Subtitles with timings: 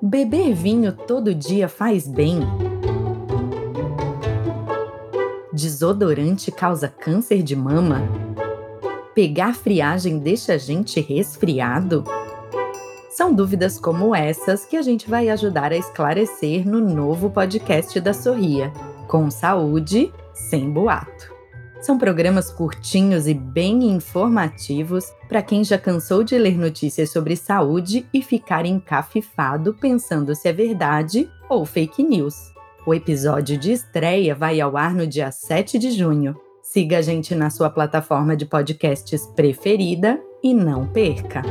[0.00, 2.40] Beber vinho todo dia faz bem.
[5.52, 8.02] Desodorante causa câncer de mama?
[9.14, 12.04] Pegar friagem deixa a gente resfriado?
[13.10, 18.14] São dúvidas como essas que a gente vai ajudar a esclarecer no novo podcast da
[18.14, 18.72] Sorria,
[19.08, 21.31] com saúde sem boato.
[21.82, 28.06] São programas curtinhos e bem informativos para quem já cansou de ler notícias sobre saúde
[28.14, 32.36] e ficar encafifado pensando se é verdade ou fake news.
[32.86, 36.36] O episódio de estreia vai ao ar no dia 7 de junho.
[36.62, 41.42] Siga a gente na sua plataforma de podcasts preferida e não perca!